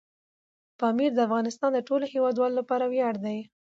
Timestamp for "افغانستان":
1.27-1.71